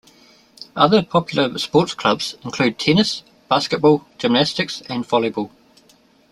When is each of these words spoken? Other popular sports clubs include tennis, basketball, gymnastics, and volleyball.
Other 0.75 1.03
popular 1.03 1.55
sports 1.59 1.93
clubs 1.93 2.35
include 2.43 2.79
tennis, 2.79 3.21
basketball, 3.47 4.07
gymnastics, 4.17 4.81
and 4.89 5.07
volleyball. 5.07 5.51